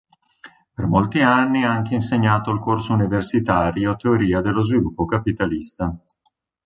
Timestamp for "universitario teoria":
2.93-4.41